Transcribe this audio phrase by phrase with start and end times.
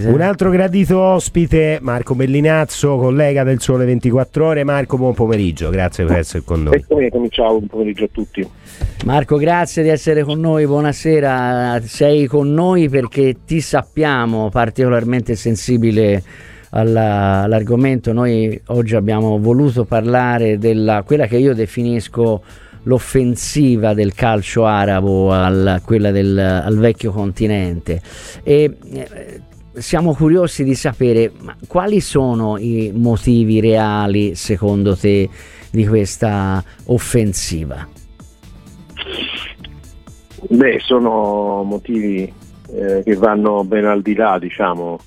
[0.00, 4.62] Un altro gradito ospite, Marco Bellinazzo, collega del Sole 24 Ore.
[4.62, 6.84] Marco, buon pomeriggio, grazie per essere con noi.
[7.30, 8.48] Ciao, buon pomeriggio a tutti.
[9.04, 11.80] Marco, grazie di essere con noi, buonasera.
[11.82, 16.22] Sei con noi perché ti sappiamo particolarmente sensibile
[16.70, 18.12] alla, all'argomento.
[18.12, 22.40] Noi oggi abbiamo voluto parlare della quella che io definisco
[22.84, 28.00] l'offensiva del calcio arabo al, quella del, al vecchio continente.
[28.44, 29.40] E, eh,
[29.80, 31.32] siamo curiosi di sapere
[31.66, 35.28] quali sono i motivi reali secondo te
[35.70, 37.86] di questa offensiva.
[40.48, 42.32] Beh, sono motivi
[42.72, 44.98] eh, che vanno ben al di là, diciamo,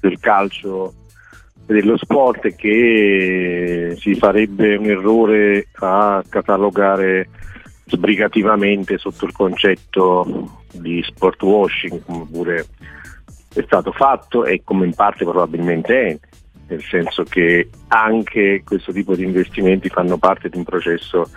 [0.00, 0.92] del calcio
[1.66, 7.28] dello sport e che si farebbe un errore a catalogare
[7.86, 12.66] sbrigativamente sotto il concetto di sport washing, come pure
[13.54, 16.18] è stato fatto e come in parte probabilmente è,
[16.68, 21.28] nel senso che anche questo tipo di investimenti fanno parte di un processo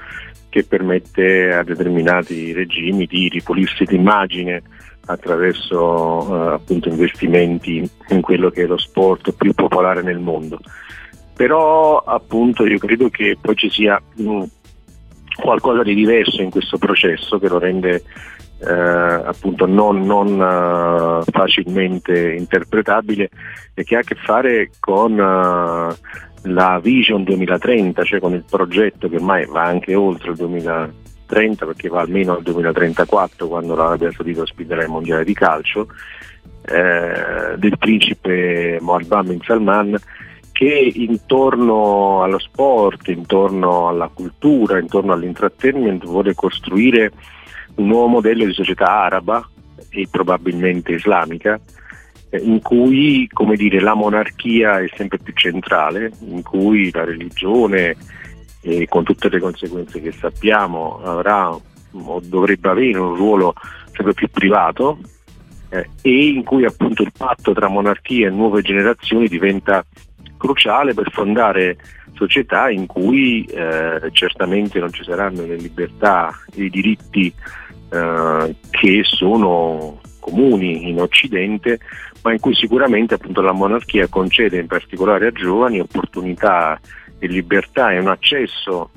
[0.50, 4.64] che permette a determinati regimi di ripulirsi l'immagine
[5.06, 10.60] attraverso eh, appunto investimenti in quello che è lo sport più popolare nel mondo.
[11.34, 14.44] Però appunto io credo che poi ci sia mh,
[15.40, 18.04] qualcosa di diverso in questo processo che lo rende
[18.60, 23.30] eh, appunto non, non uh, facilmente interpretabile
[23.74, 25.94] e che ha a che fare con uh,
[26.50, 31.90] la Vision 2030, cioè con il progetto che ormai va anche oltre il 2030 perché
[31.90, 35.88] va almeno al 2034 quando l'Arabia Saudita ospiterà il mondiale di calcio,
[36.66, 39.98] eh, del principe Mohammed bin Salman
[40.52, 47.12] che intorno allo sport, intorno alla cultura, intorno all'intrattenimento vuole costruire
[47.78, 49.48] un nuovo modello di società araba
[49.90, 51.60] e probabilmente islamica
[52.30, 57.96] eh, in cui dire, la monarchia è sempre più centrale, in cui la religione,
[58.62, 63.54] eh, con tutte le conseguenze che sappiamo, avrà o dovrebbe avere un ruolo
[63.94, 65.00] sempre più privato
[65.70, 69.86] eh, e in cui appunto il patto tra monarchia e nuove generazioni diventa
[70.38, 71.78] cruciale per fondare
[72.14, 77.34] società in cui eh, certamente non ci saranno le libertà e i diritti
[77.90, 81.80] eh, che sono comuni in Occidente,
[82.22, 86.80] ma in cui sicuramente appunto, la monarchia concede in particolare a giovani opportunità
[87.20, 88.90] e libertà e un accesso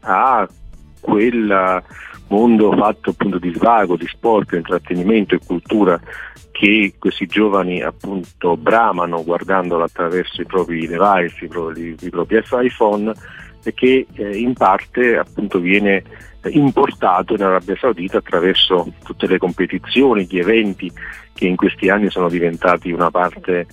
[0.00, 0.48] a
[1.00, 1.82] quel
[2.28, 6.00] mondo fatto appunto di svago, di sport, intrattenimento e cultura
[6.50, 13.12] che questi giovani appunto bramano guardandolo attraverso i propri device, i propri, i propri iPhone
[13.72, 16.02] che eh, in parte appunto viene
[16.50, 20.90] importato in Arabia Saudita attraverso tutte le competizioni, gli eventi
[21.32, 23.66] che in questi anni sono diventati una parte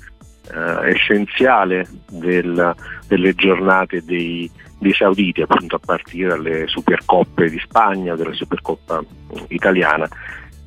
[0.52, 2.76] eh, essenziale del,
[3.08, 9.04] delle giornate dei, dei, sauditi, appunto a partire dalle Supercoppe di Spagna, dalla Supercoppa
[9.48, 10.08] italiana.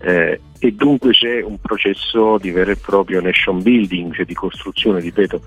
[0.00, 5.00] Eh, e dunque c'è un processo di vero e proprio nation building, cioè di costruzione,
[5.00, 5.41] ripeto,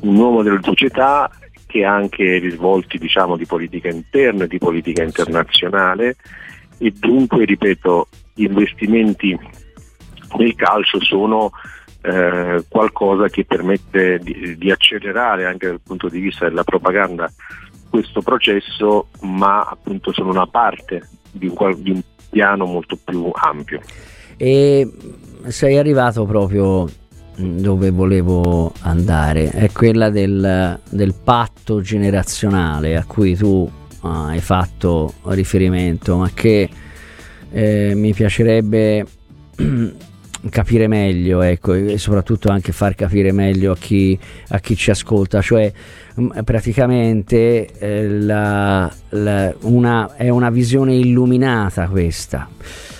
[0.00, 1.30] un nuovo della società
[1.84, 6.16] ha anche risvolti diciamo, di politica interna e di politica internazionale
[6.78, 9.38] e dunque, ripeto, gli investimenti
[10.36, 11.50] nel calcio sono
[12.02, 17.32] eh, qualcosa che permette di, di, accelerare anche dal punto di vista della propaganda
[17.88, 23.80] questo processo, ma appunto sono una parte di un, di un piano molto più ampio.
[24.36, 24.86] E
[25.46, 26.86] sei arrivato proprio
[27.36, 29.50] dove volevo andare.
[29.50, 33.70] È quella del, del patto generazionale a cui tu
[34.00, 36.68] ah, hai fatto riferimento, ma che
[37.50, 39.06] eh, mi piacerebbe
[40.50, 45.40] capire meglio ecco, e soprattutto anche far capire meglio a chi, a chi ci ascolta,
[45.40, 45.72] cioè
[46.44, 52.48] praticamente eh, la, la, una, è una visione illuminata questa.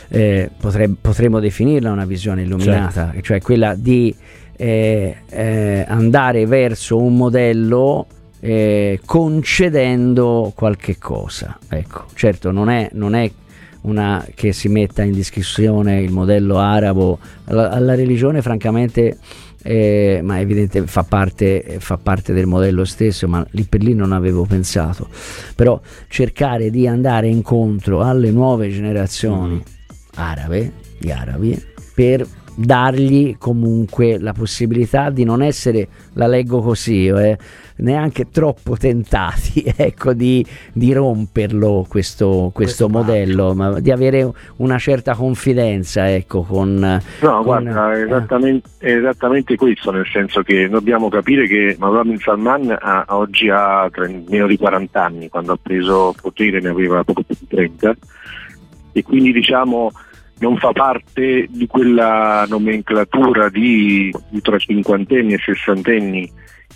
[0.09, 3.21] Eh, potre, potremmo definirla una visione illuminata, certo.
[3.23, 4.15] cioè quella di
[4.57, 8.07] eh, eh, andare verso un modello
[8.41, 11.59] eh, concedendo qualche cosa.
[11.69, 13.31] Ecco, certo non è, non è
[13.83, 19.19] una che si metta in discussione il modello arabo, la, la religione francamente
[19.63, 24.13] eh, ma evidentemente fa parte, fa parte, del modello stesso, ma lì per lì non
[24.13, 25.09] avevo pensato.
[25.57, 29.75] Però cercare di andare incontro alle nuove generazioni mm
[30.17, 31.63] arabe, di arabi,
[31.95, 32.27] per
[32.57, 37.37] dargli comunque la possibilità di non essere, la leggo così, eh,
[37.77, 44.79] neanche troppo tentati ecco, di, di romperlo questo, questo, questo modello, ma di avere una
[44.79, 46.79] certa confidenza ecco, con...
[46.79, 48.03] No, con, guarda, eh.
[48.05, 53.91] esattamente, esattamente, questo, nel senso che dobbiamo capire che Mohammed Salman ha, oggi ha
[54.29, 57.97] meno di 40 anni, quando ha preso potere ne aveva poco più di 30
[58.93, 59.93] e quindi diciamo
[60.39, 64.13] non fa parte di quella nomenclatura di
[64.43, 66.31] tra cinquantenni e sessantenni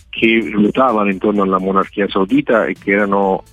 [0.08, 3.44] che ruotavano intorno alla monarchia saudita e che erano,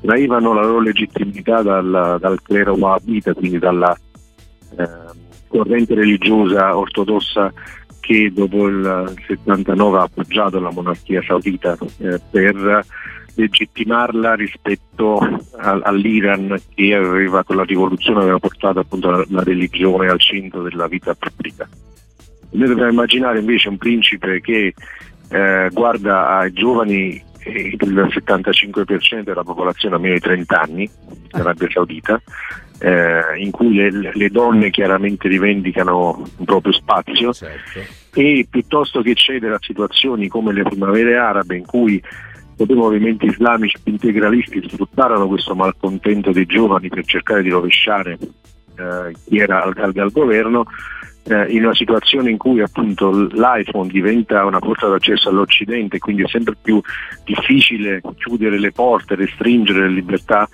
[0.00, 3.96] traevano la loro legittimità dal, dal clero wahhabita, quindi dalla
[4.76, 4.88] eh,
[5.46, 7.52] corrente religiosa ortodossa
[8.00, 12.84] che dopo il 79 ha appoggiato la monarchia saudita eh, per
[13.34, 20.08] legittimarla rispetto a, all'Iran che aveva con la rivoluzione aveva portato appunto la, la religione
[20.08, 21.68] al centro della vita pubblica.
[22.52, 24.74] Noi dobbiamo immaginare invece un principe che
[25.30, 31.68] eh, guarda ai giovani il 75% della popolazione ha meno di 30 anni in Arabia
[31.70, 32.20] Saudita,
[32.80, 37.80] eh, in cui le, le, donne chiaramente rivendicano un proprio spazio certo.
[38.14, 42.02] e piuttosto che cedere a situazioni come le primavere arabe in cui
[42.56, 48.18] dei movimenti islamici integralisti sfruttarono questo malcontento dei giovani per cercare di rovesciare
[48.80, 50.66] eh, chi era al, al, al governo,
[51.24, 56.28] eh, in una situazione in cui appunto l'iPhone diventa una porta d'accesso all'Occidente, quindi è
[56.28, 56.80] sempre più
[57.24, 60.48] difficile chiudere le porte, restringere le libertà.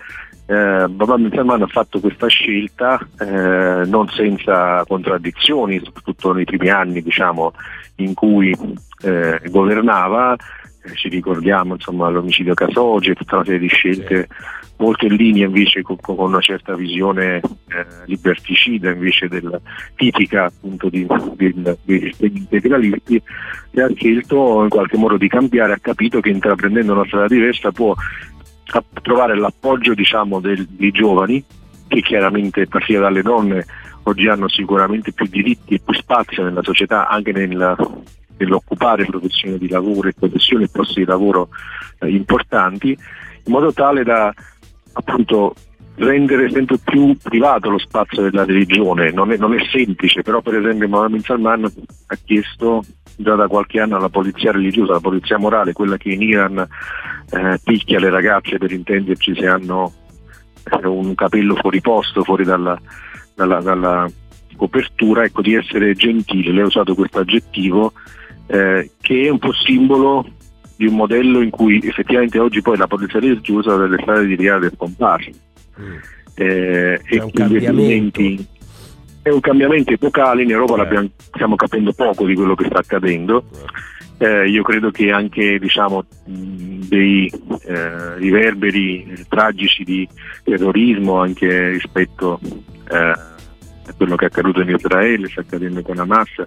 [0.48, 7.02] Eh, Babà Salman ha fatto questa scelta eh, non senza contraddizioni, soprattutto nei primi anni
[7.02, 7.52] diciamo,
[7.96, 8.56] in cui
[9.02, 14.28] eh, governava, eh, ci ricordiamo insomma, l'omicidio Casoge, tutta una serie di scelte
[14.78, 19.60] molto in linea invece con, con una certa visione eh, liberticida invece del,
[19.94, 23.20] tipica appunto di, del, degli integralisti
[23.70, 27.72] e ha scelto in qualche modo di cambiare, ha capito che intraprendendo una strada diversa
[27.72, 27.94] può
[29.02, 31.42] trovare l'appoggio diciamo, del, dei giovani
[31.86, 33.64] che chiaramente a partire dalle donne
[34.04, 37.76] oggi hanno sicuramente più diritti e più spazio nella società anche nel,
[38.36, 41.48] nell'occupare professioni di lavoro e professioni e posti di lavoro
[42.00, 44.32] eh, importanti in modo tale da
[44.92, 45.54] appunto
[45.96, 50.56] rendere sempre più privato lo spazio della religione, non è, non è semplice, però per
[50.56, 52.84] esempio Mohammed Salman ha chiesto
[53.16, 57.58] già da qualche anno alla polizia religiosa, alla polizia morale, quella che in Iran eh,
[57.62, 59.92] picchia le ragazze per intenderci se hanno
[60.64, 62.78] eh, un capello fuori posto, fuori dalla,
[63.34, 64.06] dalla, dalla
[64.56, 67.92] copertura, ecco, di essere gentile, lei ha usato questo aggettivo
[68.46, 70.26] eh, che è un po' simbolo
[70.76, 74.70] di un modello in cui effettivamente oggi poi la polizia religiosa delle strade di è
[74.74, 75.30] scomparsa.
[75.80, 75.96] Mm.
[76.34, 78.20] Eh, è, un cambiamento.
[79.26, 81.10] È un cambiamento epocale, in Europa eh.
[81.16, 83.42] stiamo capendo poco di quello che sta accadendo.
[84.18, 87.28] Eh, io credo che anche diciamo, dei
[87.64, 90.08] eh, riverberi tragici di
[90.44, 92.38] terrorismo anche rispetto
[92.88, 96.46] eh, a quello che è accaduto in Israele, sta accadendo con Hamas,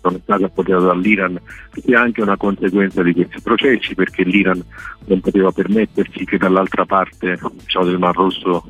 [0.00, 1.40] sono state appoggiate dall'Iran
[1.72, 4.62] sia anche una conseguenza di questi processi perché l'Iran
[5.06, 8.64] non poteva permettersi che dall'altra parte diciamo, del Mar Rosso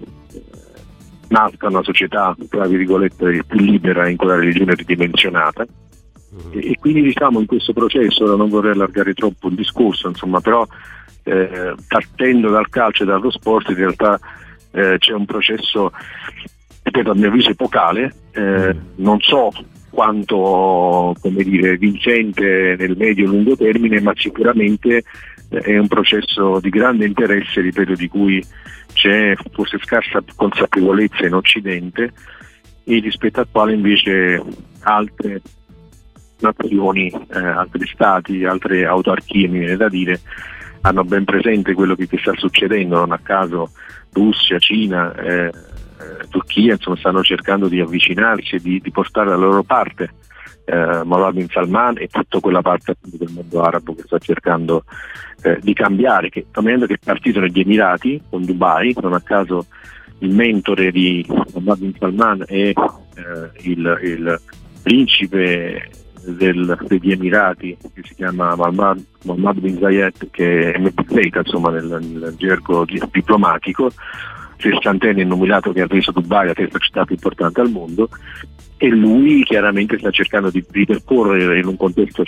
[1.32, 6.58] nasca una società tra virgolette più libera in cui la religione ridimensionata mm-hmm.
[6.58, 10.67] e, e, quindi diciamo in questo processo non vorrei allargare troppo il discorso insomma però
[11.25, 14.19] eh, partendo dal calcio e dallo sport in realtà
[14.73, 15.90] eh, c'è un processo
[16.82, 18.79] ripeto a mio avviso epocale eh, mm.
[18.96, 19.50] non so
[19.93, 25.05] quanto dire, vincente nel medio e lungo termine, ma sicuramente
[25.60, 28.44] è un processo di grande interesse, ripeto, di cui
[28.92, 32.12] c'è forse scarsa consapevolezza in Occidente
[32.84, 34.42] e rispetto al quale invece
[34.80, 35.40] altre
[36.40, 40.20] nazioni, eh, altri stati, altre autarchie, mi viene da dire,
[40.82, 43.70] hanno ben presente quello che, che sta succedendo, non a caso
[44.12, 45.52] Russia, Cina, eh, eh,
[46.28, 50.10] Turchia insomma, stanno cercando di avvicinarsi e di, di portare la loro parte
[50.64, 54.84] eh, Mohammed bin Salman e tutta quella parte del mondo arabo che sta cercando
[55.42, 59.66] eh, di cambiare, che, cambiando che è partito negli Emirati con Dubai, non a caso
[60.19, 62.74] il mentore di Mohammed bin Salman è eh,
[63.62, 64.40] il, il,
[64.82, 65.88] principe
[66.24, 72.34] del, degli Emirati che si chiama Mohammed bin Zayed che è MBZ insomma nel, nel
[72.36, 73.90] gergo diplomatico
[74.62, 78.08] sessantenne nominato che ha reso Dubai la terza città più importante al mondo
[78.76, 82.24] e lui chiaramente sta cercando di ripercorrere in un contesto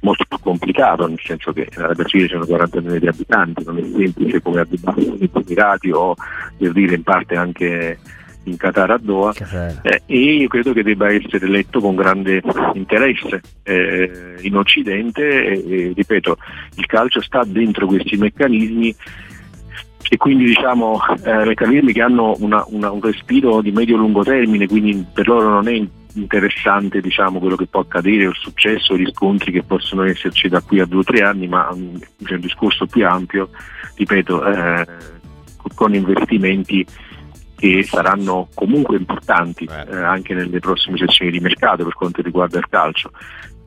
[0.00, 3.82] molto più complicato, nel senso che l'Arabia Saudita sono 40 milioni di abitanti, non è
[3.82, 6.14] semplice come a Dubai, negli Emirati o
[6.56, 7.98] per dire in parte anche
[8.44, 9.32] in Qatar a Doha.
[9.82, 12.42] Eh, e io credo che debba essere letto con grande
[12.74, 16.36] interesse eh, in Occidente e, ripeto
[16.76, 18.94] il calcio sta dentro questi meccanismi
[20.08, 25.04] e quindi diciamo eh, meccanismi che hanno una, una, un respiro di medio-lungo termine quindi
[25.12, 25.86] per loro non è
[26.16, 30.80] interessante diciamo, quello che può accadere, il successo, gli scontri che possono esserci da qui
[30.80, 33.50] a due o tre anni, ma um, c'è un discorso più ampio,
[33.94, 34.86] ripeto, eh,
[35.74, 36.86] con investimenti
[37.56, 42.68] che saranno comunque importanti eh, anche nelle prossime sessioni di mercato per quanto riguarda il
[42.68, 43.10] calcio,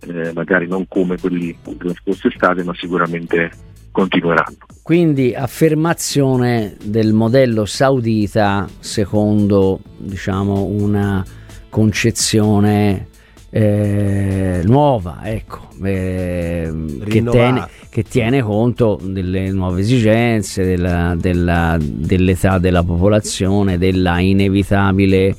[0.07, 3.51] eh, magari non come quelli della scorsa estate, ma sicuramente
[3.91, 4.57] continueranno.
[4.81, 11.23] Quindi affermazione del modello saudita secondo diciamo, una
[11.69, 13.07] concezione
[13.51, 16.71] eh, nuova, ecco, eh,
[17.07, 25.35] che, tiene, che, tiene, conto delle nuove esigenze, della, della, dell'età della popolazione, della inevitabile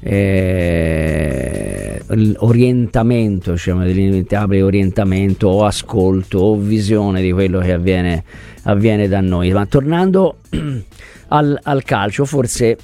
[0.00, 2.02] eh,
[2.38, 8.24] orientamento, diciamo, dell'inevitabile orientamento o ascolto o visione di quello che avviene,
[8.64, 9.52] avviene da noi.
[9.52, 10.38] Ma tornando
[11.28, 12.76] al, al calcio, forse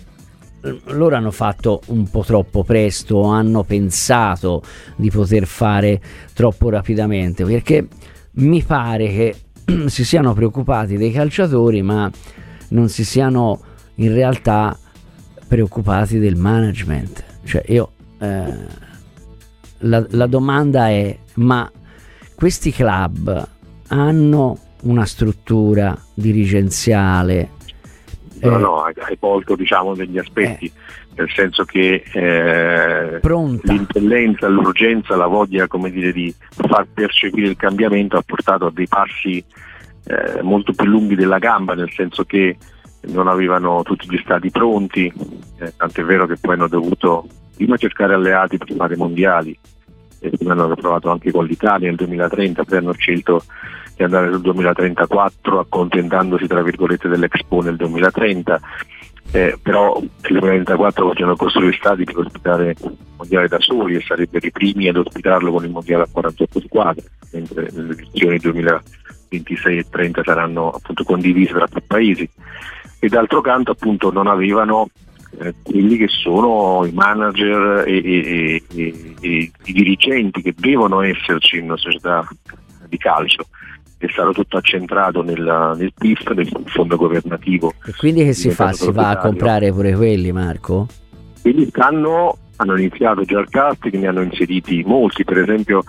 [0.87, 4.63] loro hanno fatto un po' troppo presto, hanno pensato
[4.97, 6.01] di poter fare
[6.35, 7.87] troppo rapidamente, perché
[8.33, 9.37] mi pare che
[9.87, 12.11] si siano preoccupati dei calciatori, ma
[12.69, 13.61] non si siano
[13.97, 14.77] in realtà
[15.47, 17.25] preoccupati del management.
[17.45, 18.55] Cioè io eh,
[19.79, 21.71] la, la domanda è: ma
[22.35, 23.49] questi club
[23.89, 27.55] hanno una struttura dirigenziale
[28.41, 30.73] No, eh, no, hai colto diciamo, degli aspetti, eh.
[31.17, 38.23] nel senso che eh, l'impellenza, l'urgenza, la voglia dire, di far percepire il cambiamento ha
[38.25, 39.43] portato a dei passi
[40.05, 42.57] eh, molto più lunghi della gamba, nel senso che
[43.07, 45.13] non avevano tutti gli stati pronti,
[45.59, 49.57] eh, tant'è vero che poi hanno dovuto prima cercare alleati per fare mondiali,
[50.19, 53.43] e prima hanno provato anche con l'Italia nel 2030, poi hanno scelto
[53.97, 58.61] di andare sul 2034 accontentandosi tra virgolette dell'Expo nel 2030
[59.33, 64.47] eh, però nel 2034 vogliono costruire stati per ospitare il mondiale da soli e sarebbero
[64.47, 69.87] i primi ad ospitarlo con il mondiale a 48 squadre mentre le edizioni 2026 e
[69.91, 72.29] 30 saranno appunto condivise tra più paesi
[73.07, 74.89] e d'altro canto appunto non avevano
[75.39, 81.59] eh, quelli che sono i manager e, e, e, e, i dirigenti che devono esserci
[81.59, 82.27] in una società
[82.89, 83.47] di calcio
[83.99, 87.73] è stato tutto accentrato nel, nel PIF, nel fondo governativo.
[87.87, 88.73] E quindi che si fa?
[88.73, 90.87] Si va a comprare pure quelli, Marco?
[91.41, 95.83] Quindi stanno, hanno iniziato già il casting, ne hanno inseriti molti, per esempio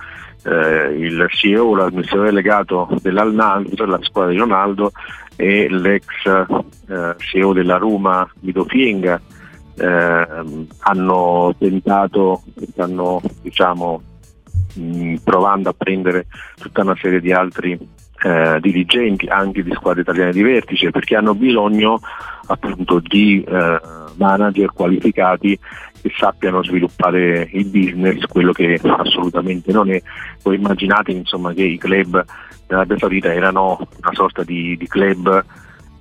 [0.46, 4.92] eh, il CEO, l'amministratore delegato dell'Al Nasr, la squadra di Ronaldo,
[5.38, 9.22] e l'ex eh, CEO della Roma, Guido Fienga,
[9.76, 10.28] eh,
[10.80, 14.02] hanno tentato, stanno diciamo,
[14.74, 16.26] mh, provando a prendere
[16.60, 17.78] tutta una serie di altri
[18.24, 22.00] eh, dirigenti anche di squadre italiane di vertice perché hanno bisogno
[22.48, 23.80] appunto di eh,
[24.16, 25.58] manager qualificati
[26.02, 30.02] che sappiano sviluppare il business, quello che assolutamente non è.
[30.42, 32.24] Voi immaginate insomma, che i club
[32.68, 35.44] dell'Arabia Saudita erano una sorta di, di club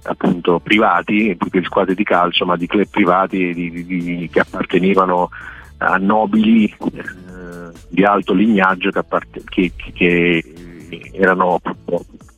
[0.02, 4.40] appunto privati, più che di squadre di calcio, ma di club privati di, di, che
[4.40, 5.30] appartenevano
[5.78, 10.44] a nobili eh, di alto lignaggio che, appart- che, che
[11.12, 11.60] erano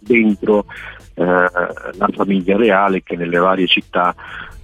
[0.01, 0.67] dentro
[1.15, 4.15] eh, la famiglia reale che nelle varie città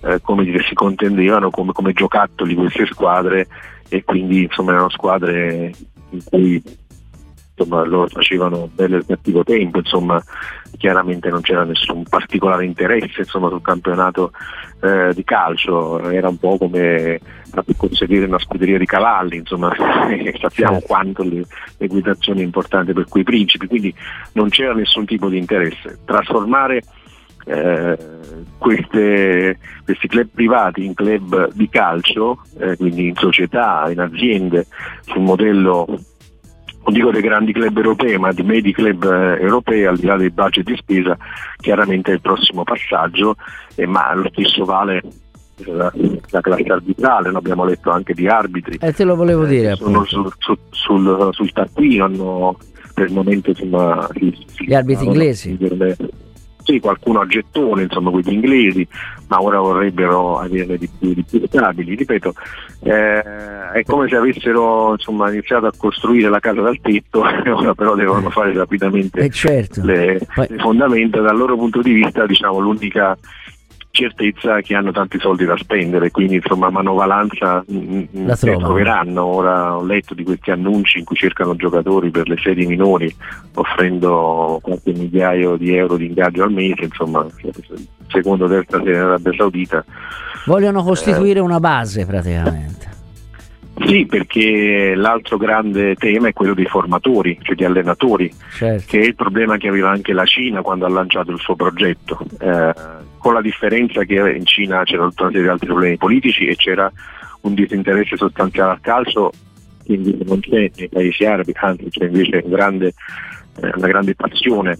[0.01, 3.47] eh, come dire, si contendevano come, come, giocattoli queste squadre
[3.89, 5.73] e quindi insomma erano squadre
[6.11, 6.63] in cui
[7.57, 10.23] insomma, loro facevano bello e cattivo tempo, insomma,
[10.77, 14.33] chiaramente non c'era nessun particolare interesse insomma, sul campionato
[14.83, 17.21] eh, di calcio, era un po' come
[17.77, 19.73] conseguire una scuderia di cavalli, insomma,
[20.41, 20.87] sappiamo certo.
[20.87, 21.45] quanto le,
[21.79, 23.95] l'equitazione è importante per quei principi, quindi
[24.33, 26.01] non c'era nessun tipo di interesse.
[26.05, 26.83] Trasformare
[27.47, 27.97] eh,
[28.59, 34.67] queste, questi club privati in club di calcio, eh, quindi in società, in aziende,
[35.03, 35.87] sul modello
[36.85, 40.17] non dico dei grandi club europei, ma di medi club eh, europei, al di là
[40.17, 41.17] dei budget di spesa,
[41.57, 43.37] chiaramente è il prossimo passaggio,
[43.75, 45.03] eh, ma lo stesso vale
[45.57, 45.91] la,
[46.31, 47.39] la classe arbitrale, no?
[47.39, 48.79] abbiamo letto anche di arbitri.
[48.81, 49.77] Eh, te lo volevo eh, dire.
[49.77, 52.59] Sono sul, sul, sul, sul taccuino, hanno
[52.93, 55.57] per il momento insomma, gli arbitri inglesi.
[55.57, 55.97] Delle,
[56.65, 58.87] sì, qualcuno a gettone, insomma, quegli inglesi,
[59.29, 61.95] ma ora vorrebbero averne di più, di più stabili.
[61.95, 62.35] Ripeto,
[62.83, 63.23] eh,
[63.73, 67.21] è come se avessero insomma, iniziato a costruire la casa dal tetto,
[67.55, 69.85] ora però devono fare rapidamente eh certo.
[69.85, 70.47] le, Poi...
[70.49, 71.21] le, fondamenta.
[71.21, 73.17] Dal loro punto di vista, diciamo, l'unica
[73.95, 79.25] certezza che hanno tanti soldi da spendere, quindi insomma manovalanza mh, mm, mm, la troveranno.
[79.25, 83.15] Ora ho letto di questi annunci in cui cercano giocatori per le serie minori
[83.55, 87.25] offrendo qualche migliaio di euro di ingaggio al mese, insomma
[88.09, 89.85] secondo terza serie in Arabia Saudita.
[90.47, 92.93] Vogliono costituire eh, una base praticamente.
[93.87, 98.85] Sì, perché l'altro grande tema è quello dei formatori, cioè di allenatori, certo.
[98.87, 102.25] che è il problema che aveva anche la Cina quando ha lanciato il suo progetto,
[102.39, 102.73] eh,
[103.25, 106.93] con la differenza che in Cina c'erano di altri problemi politici e c'era
[107.41, 109.33] un disinteresse sostanziale al calcio
[109.83, 112.93] che invece non c'è nei paesi arabi, anzi c'è invece un grande,
[113.63, 114.77] eh, una grande passione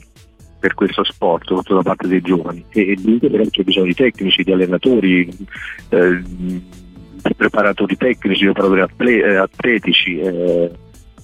[0.59, 2.63] per questo sport, soprattutto da parte dei giovani.
[2.69, 5.27] E dunque però c'è bisogno di tecnici, di allenatori.
[5.89, 6.23] Eh,
[7.37, 10.71] preparatori tecnici, preparatori eh, atletici, eh,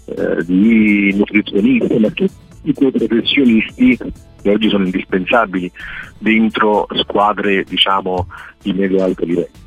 [0.07, 3.99] eh, di nutrizionisti, ma tutti quei professionisti
[4.41, 5.71] che oggi sono indispensabili
[6.19, 8.27] dentro squadre diciamo
[8.63, 9.59] di medio alto livello.